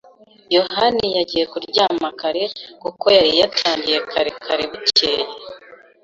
yohani 0.55 1.05
yagiye 1.17 1.45
kuryama 1.51 2.09
kare 2.19 2.43
kuko 2.81 3.05
yari 3.17 3.31
yatangiye 3.41 3.97
kare 4.11 4.31
kare 4.45 4.63
bukeye. 4.71 5.21